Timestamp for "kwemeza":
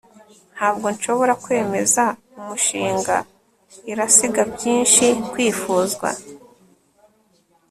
1.43-2.03